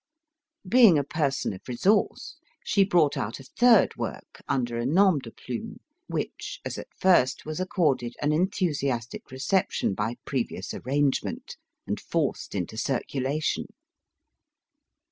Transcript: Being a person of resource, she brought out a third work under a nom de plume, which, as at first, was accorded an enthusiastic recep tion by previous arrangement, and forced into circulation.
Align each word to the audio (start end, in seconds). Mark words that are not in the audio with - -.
Being 0.67 0.97
a 0.97 1.03
person 1.03 1.53
of 1.53 1.67
resource, 1.67 2.39
she 2.65 2.83
brought 2.83 3.17
out 3.17 3.39
a 3.39 3.43
third 3.43 3.97
work 3.97 4.41
under 4.47 4.79
a 4.79 4.83
nom 4.87 5.19
de 5.19 5.29
plume, 5.29 5.77
which, 6.07 6.59
as 6.65 6.79
at 6.79 6.87
first, 6.99 7.45
was 7.45 7.59
accorded 7.59 8.15
an 8.19 8.31
enthusiastic 8.33 9.25
recep 9.27 9.69
tion 9.69 9.93
by 9.93 10.15
previous 10.25 10.73
arrangement, 10.73 11.55
and 11.85 11.99
forced 11.99 12.55
into 12.55 12.77
circulation. 12.77 13.65